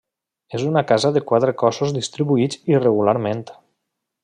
[0.59, 3.47] És una casa de quatre cossos distribuïts irregularment.